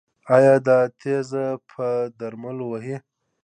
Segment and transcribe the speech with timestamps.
[0.35, 1.85] ایا دا تیږه په
[2.19, 2.97] درملو وځي؟